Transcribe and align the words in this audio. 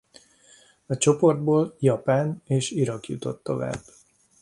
A 0.85 0.97
csoportból 0.97 1.75
Japán 1.79 2.41
és 2.47 2.71
Irak 2.71 3.07
jutott 3.07 3.43
tovább. 3.43 3.79